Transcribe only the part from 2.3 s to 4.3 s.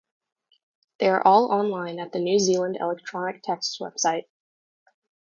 Zealand Electronic Texts website.